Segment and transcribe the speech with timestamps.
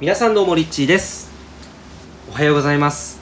[0.00, 1.30] 皆さんどうもリッチーです。
[2.30, 3.20] おはようございます、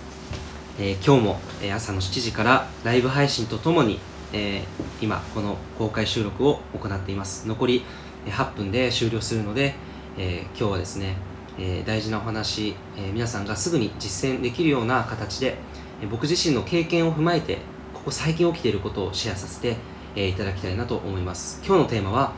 [0.78, 3.98] えー今日も、え朝の7時からライブ配信とともに、
[4.32, 4.62] えー
[5.02, 7.48] 今この公開収録を行っています。
[7.48, 7.84] 残り
[8.26, 9.74] 8分で終了するので、
[10.18, 11.16] え今日はですね、
[11.58, 15.56] え大事なお話、え皆さんがすぐに実践できるような形で、
[16.00, 17.56] え僕自身の経験を踏まえて
[17.92, 19.74] ここ最近起きていることをシェアさせて、
[20.14, 21.60] えいただきたいなと思います。
[21.66, 22.34] 今日のテーマは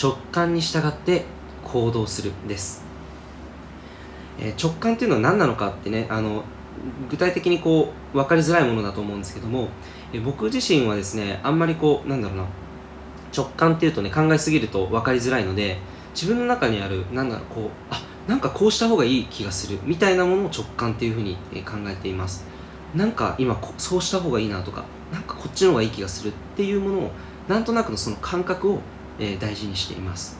[0.00, 1.24] 直感に従って
[1.64, 2.89] 行動するです。
[4.40, 6.44] えー直感っていうのは何なのかってねあの
[7.10, 9.68] 具体的にこう分かりづらいものだと思うんですけども、
[10.12, 12.46] えー僕自身はですねあんまりこうなんだろうな
[13.36, 15.78] 直感っていうとね考えすぎると分かりづらいので
[16.14, 22.44] 自分の中にあるなんだろうこうあなんかこうした方がいい気がするみたいなものを直感っていうふうに、考えています。
[22.94, 27.10] なんか今こそうした方がいいなとかなんかこっちの方がいい気がするっていうものを
[27.48, 28.78] なんとなくのその感覚を、
[29.18, 30.38] えー大事にしています。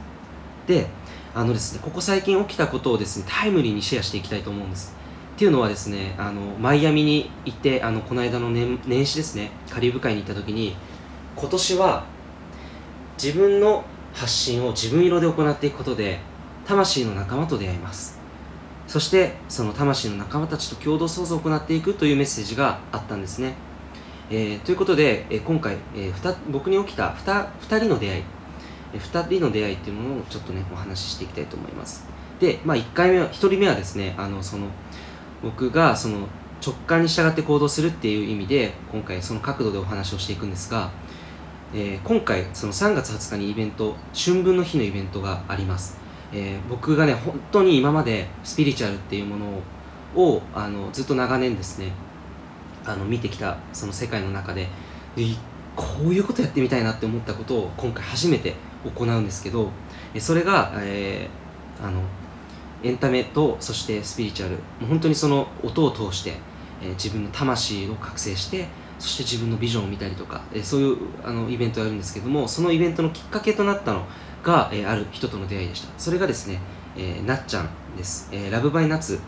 [0.67, 0.87] で
[1.35, 4.95] あのですねここ最近起きたことをですねタイムリーにシェアしていきたいと思うんです。
[5.37, 10.77] っていうのはですねあのマイアミに行ってあのこの間の年年始ですねカリブ海に行った時に
[11.37, 12.05] 今年は
[13.23, 16.19] 自分の発信を自分色で行っていくことで
[16.67, 18.19] 魂の仲間と出会います。
[18.87, 23.55] そしてその魂の仲間たちと共同創造を行っていくというメッセージがあったんですね、
[24.31, 28.23] えーということで、えー今回、えー僕に起きた 2, 2人の出会い
[28.99, 32.05] 2人の出会いっていうものをちょっとねお話ししていきたいと思います。
[32.41, 34.67] で、まあ、1回目1人目はですねあのその
[35.43, 36.27] 僕がその
[36.65, 40.91] 直感に従って行動するっていう意味で今回その角度でお話をしていくんですが、
[41.75, 45.99] えー今回その3月20日にイベント春分の日のイベントがあります、
[46.33, 49.63] えー僕がね本当に今までスピリチュアルっていうものを
[50.15, 51.93] をあのずっと長年ですね
[52.85, 54.67] あの見てきたその世界の中で
[55.17, 55.25] で
[55.77, 59.71] こういうことやってみたいなって思ったことを今回初めて行うんですけど
[60.19, 62.03] それが、えーあの
[62.83, 64.55] エンタメとそしてスピリチュアル。
[64.57, 66.35] もう本当にその音を通して、
[66.83, 74.07] えー自分の魂を覚醒してそして自分のビジョンを見たりとか、えーそういうあのイベントをやるんですけどもそのイベントのきっかけとなったの
[74.43, 75.89] が、えある人との出会いでした。
[75.99, 76.61] それがですね、
[76.97, 79.19] えなっちゃんです、えラブバイナツ、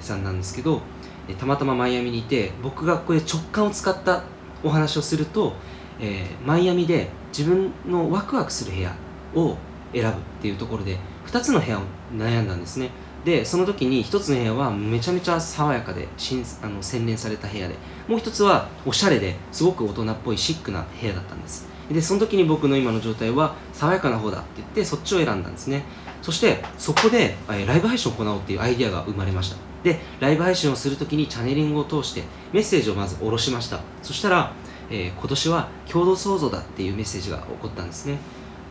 [0.00, 0.80] さんなんですけど、
[1.28, 4.22] えたまたまマイアミにいて僕がこれ直感を使った
[4.64, 5.52] お話をすると、
[6.00, 8.94] えーマイアミで自分のワクワクする部屋
[9.34, 9.56] を
[9.92, 11.82] 選ぶっていうところで2つの部屋を
[12.14, 12.90] 悩んだんですね。
[13.24, 17.74] でその時に1つの部屋はめちゃめちゃ爽やかで新あの洗練された部屋で
[18.06, 21.66] もう1つはおしゃれですごく大人っぽいシックな部屋だったんです。
[21.90, 25.84] でその時に僕の今の状態は爽やかな方だって言ってそっちを選んだんですね。
[26.22, 29.56] そしてそこで、えーライブ配信を行おうっていうアイディアが生まれました。
[29.82, 33.80] でライブ配信をする時にチャネリングを通してメッセージをまず下ろしました。
[34.02, 34.52] そしたら、
[34.90, 38.18] えー今年は共同創造だっていうメッセージが起こったんですね。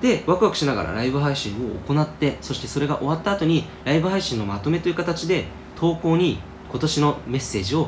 [0.01, 5.45] でワクワクしながらライブ配信を行ってそしてそれが終わった後にライブ配信のまとめという形で
[5.75, 6.39] 投稿に
[6.69, 7.87] 今年のメッセージを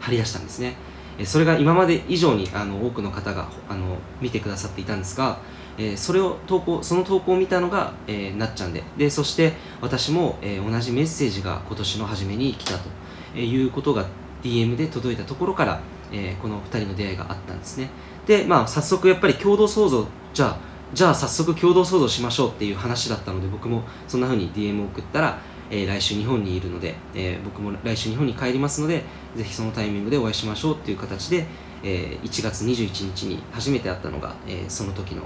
[0.00, 0.76] 貼り出したんですね。
[1.24, 5.38] それが今まで以上にあの多くの方があの見てくださっていたんですが、
[5.78, 8.82] えーそれを投稿その投稿を見たのが、えーなっちゃんで。
[8.96, 14.06] でそして私も、えー同じメッセージが今年の初めに来たということが
[14.42, 15.80] DM で届いたところから、
[16.12, 17.90] えーこの2人の出会いがあったんですね。
[18.26, 20.56] でまあ早速やっぱり共同創造じゃあ
[20.94, 25.38] じゃあ早速共同創造しましょうっていう話だったので僕もそんな風に DM を送ったら、
[25.70, 29.02] えー来週日本にいるので、えー僕も来週日本に帰りますので
[29.34, 31.46] ぜひそのタイミングでお会いしましょうっていう形で、
[31.82, 35.22] えー1月21日に初めて会ったのが、えその時の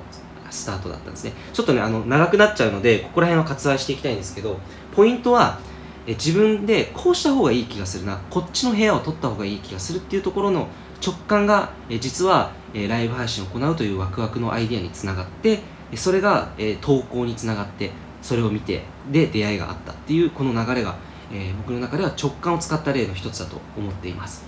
[0.51, 1.33] スタートだったんですね。
[1.53, 4.59] ちょっとねあの長くなっちゃうのでここら辺は割愛していきたいんですけど
[4.95, 5.59] ポイントは
[6.07, 8.19] え自分でこうした方がいい気がするな。
[8.31, 10.69] こっちの部屋を取った方がいい気がするっていうところの
[11.05, 15.61] 直感がえ実はえライブ配信を行うというワクワクのアイデアにつながって
[15.95, 17.91] それがえ投稿につながって
[18.23, 20.97] それを見てで出会いがあったっていうこの流れが
[21.33, 24.45] え僕の中では直感を使った例の一つだと思っています。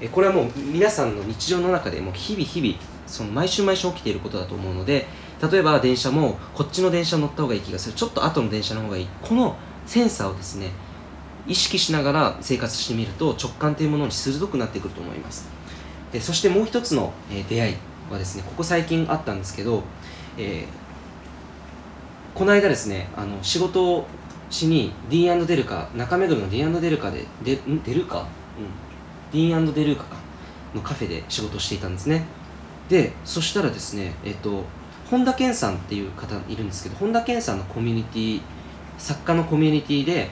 [0.00, 2.74] えこれはもう皆さんの日常の中でもう日々日々
[3.06, 5.06] その毎週毎週起きていることだと思うので
[5.50, 7.94] 例えば電車もこっちの電車乗った方がいい気がする。
[7.94, 9.08] ちょっと後の電車の方がいい。
[9.20, 10.70] このセンサーをですね
[11.46, 15.48] 意識しながら生活してみると直感というものに鋭くなってくると思います。
[16.12, 17.76] でそしてもう一つの、え出会い
[18.10, 19.82] はですねここ最近あったんですけど、
[20.36, 20.82] えー
[22.34, 24.06] この間ですねあの仕事を
[24.48, 27.82] しに D& デルカ中目黒の D& デルカででん？
[27.82, 28.26] デルカ、うん、
[29.30, 30.16] ディーンデルカか。
[30.74, 32.24] のカフェで仕事をしていたんですね。
[32.88, 34.64] でそしたらですねえっと
[35.10, 38.40] 本田健さんっていう方いるんですけど本田健さんのコミュニティ
[38.98, 40.30] 作家のコミュニティで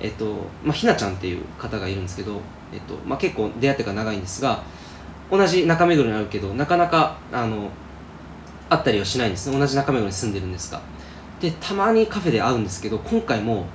[0.00, 0.34] えっと
[0.64, 2.40] まあひなちゃんっていう方がいるんですけど、
[2.72, 4.62] えっとまあ、結構出会ってから長いんですが
[5.30, 7.70] 同じ中目黒にあるけどなかなかあの
[8.68, 9.58] 会ったりはしないんですね。
[9.58, 10.80] 同じ中目黒に住んでるんですが。
[11.40, 13.66] でたまにカフェで会うんですけど今回も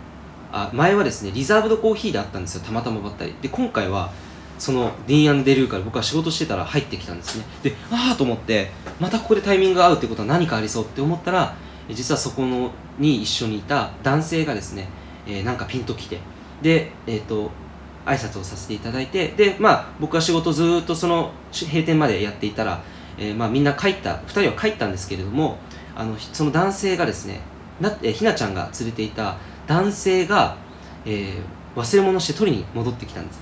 [0.51, 2.61] あ前はですねリザーブドコーヒーであったんですよ。
[2.61, 3.35] たまたまばったり。
[3.41, 4.11] で今回は
[4.57, 7.45] そのディーンデルーから僕は仕事してたら入ってきたんですね。
[7.63, 8.69] でああと思って
[8.99, 11.55] またここでタイミングが合うってことは何かありそうって思ったら
[11.89, 14.87] 実はそこのに一緒にいた男性がですね、
[15.27, 16.19] えー、なんかピンときて。
[16.61, 17.49] でえっ、ー、と
[18.05, 19.29] 挨拶をさせていただいて。
[19.29, 22.83] でまあ僕は仕事ずっとその閉店までやっていたら、
[23.17, 25.57] えー、まあみんな帰った2人は帰ったんですけれども
[25.95, 27.41] あのその男性がですね
[27.81, 29.37] な、えひなちゃんが連れていた
[29.67, 30.57] 男性が、
[31.05, 31.33] え、
[31.75, 33.41] 忘れ物して取りに戻ってきたんです。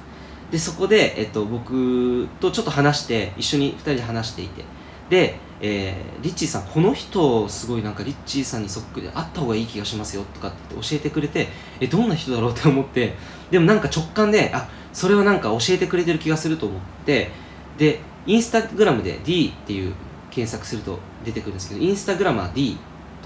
[0.51, 4.63] でそこで、えっと、僕とちょっと話して一緒に2人で話していて。
[5.09, 11.47] で、えー、リッチーさんこの人すごいなんかリッチーさんにそっくりで会った方がいい気がしますよとかって教えてくれて
[11.79, 13.15] えどんな人だろうって思って
[13.51, 17.29] でもなんか直感であそれはなんか教えてくれてる気がすると思って
[17.77, 19.94] でインスタグラムで D っていう
[20.31, 22.77] 検索すると出てくるんですけどインスタグラマー D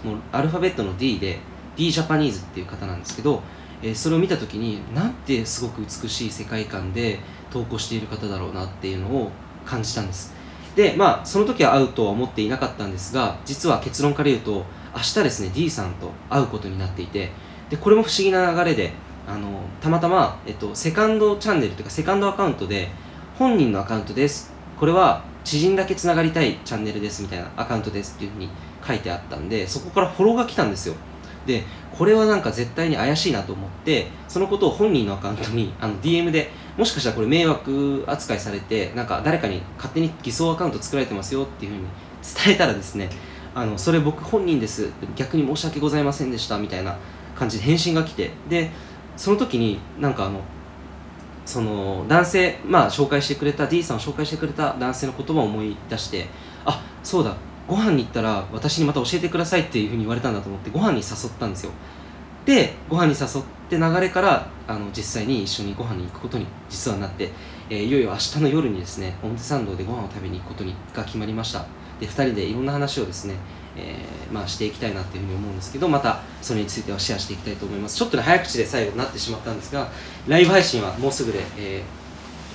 [0.03, 1.39] もうアルファベットの D で
[1.75, 3.41] D ジャパニーズっていう方なんですけど
[3.83, 7.19] えー、それを見た時になんてすごく美しい世界観で
[7.51, 9.29] 投稿している方だろうなっていうのを
[9.65, 10.33] 感じたんです。
[10.75, 14.65] でまあその時は会うとは思っていなかったんですが実は結論から言うと
[14.95, 17.31] 明日ですね D さんと会うことになっていて
[17.69, 18.91] でこれも不思議な流れで
[19.27, 22.89] あのたまたま、えっと、セカンドチャンネルというかセカンドアカウントで
[23.37, 24.53] 本人のアカウントです。
[24.79, 28.49] これは知人だけつながりたいチャンネルですみたいなアカウントですっていうふうに
[28.85, 30.95] 書いてあったんでそこからフォローが来たんですよ。
[31.45, 31.63] で
[31.97, 41.83] これはなんか絶対に怪しいなと思ってそのことを本人のアカウントにあの DM でもしかしたらこれ迷惑扱いされてなんか誰かに勝手に偽装アカウント作られてますよっていうふうに
[42.45, 43.09] 伝えたらですね
[43.55, 44.89] あのそれ僕本人です。
[45.15, 46.97] 逆に申し訳ございませんでしたみたいな
[47.35, 48.71] 感じで返信が来てで
[49.15, 50.41] その時になんかあの
[51.45, 56.27] その男性まあ紹介してくれた D さんを紹介してくれた男性の言葉を思い出して
[56.65, 57.35] あそうだ
[57.67, 61.71] ご飯に行ったら私にまた教えてくださいっていうふうに言われたんだと思ってご飯に誘ったんですよ。
[62.45, 67.29] でご飯に誘って流れからあの実際に一緒にご飯に行くことに実はなって、
[67.69, 71.65] えー、いよいよ明日の夜にですね表参道でご飯を食べに行くことにが決まりました。
[71.99, 73.35] で2人でいろんな話をですね、
[73.77, 77.97] えー、まあ、していきたいなっていうふうに思うんですけどまたそれについてはシェアしていきたいと思います。
[77.97, 79.89] ちょっとね早口で最後になってしまったんですが
[80.27, 82.03] ライブ配信はもうすぐで、えー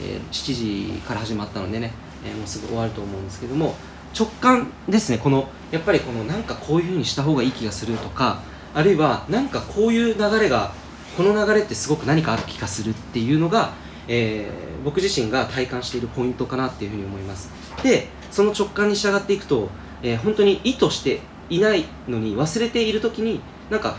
[0.00, 1.92] え7時から始まったのでね、
[2.24, 3.74] えもうすぐ終わると思うんですけども
[4.18, 8.40] 直感ですねこのやっぱりこのなんかこういうふうにした方がいい気がするとか
[8.74, 10.72] あるいはなんかこういう流れが
[11.16, 13.72] この流れってすごく何かある気がするっていうのが、
[14.06, 17.50] えー、僕自身が体感しているポイントかなっていうふうに思います。
[17.82, 19.68] でその直感に従っていくと、
[20.02, 21.20] えー、本当に意図して
[21.50, 23.96] いないのに忘れている時になんか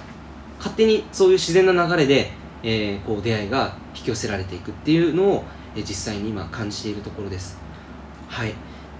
[0.59, 2.31] 勝手にそういう自然な流れで、
[2.63, 5.43] えー、こう出会いが引き寄せられていくっていうのを、
[5.75, 7.57] え実際に今感じているところです。
[8.27, 8.53] はい。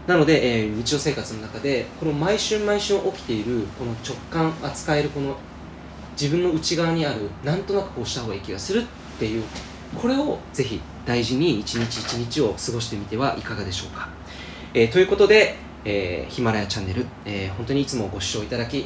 [0.08, 5.38] なので、えー、日常生活の中でこの毎春毎春起きているこの直感扱えるこの
[6.20, 8.86] 自分の内側にあるなんとなくこうした方がいい気がするっ
[9.18, 9.44] ていう
[9.96, 14.10] これをぜひ大事に一日一日を過ごしてみてはいかがでしょうか、
[14.74, 15.56] えー、ということで、
[15.86, 18.86] えー、ヒマラヤチャンネル、えー、本当にいつもご視聴いただき、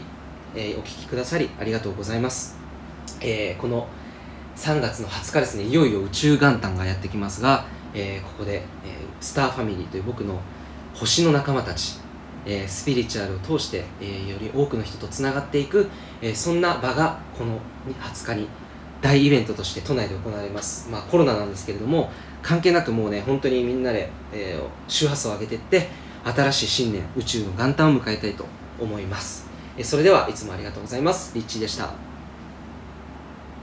[0.55, 2.55] えお聴きくださりありがとうございます、
[3.19, 3.87] えこの
[4.55, 7.65] 3月の20日ですねいよいよ宇宙元旦がやってきますが、
[7.95, 8.61] えここで、え
[9.19, 10.39] スターファミリーという僕の
[10.93, 11.99] 星の仲間たち、
[12.45, 15.89] え、スピリチュアルを通して、え、より多くの人とつながっていく、
[16.21, 18.47] え、そんな場がこの20日に
[19.01, 22.09] 大イベントとして都内で行われます、まあ、コロナなんですけれども
[22.41, 24.57] 関係なくもうね本当にみんなで、え、
[24.87, 25.89] 周波数を上げていって
[26.23, 28.45] 新しい新年宇宙の元旦を迎えたいと
[28.79, 29.45] 思います、
[29.77, 31.33] え、それではいつもありがとうございます。
[31.35, 32.12] リッチーでした。